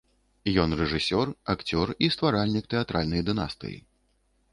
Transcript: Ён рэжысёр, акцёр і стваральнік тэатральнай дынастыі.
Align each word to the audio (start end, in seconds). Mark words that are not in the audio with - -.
Ён 0.61 0.69
рэжысёр, 0.79 1.27
акцёр 1.53 1.87
і 2.07 2.09
стваральнік 2.15 2.65
тэатральнай 2.75 3.21
дынастыі. 3.29 3.77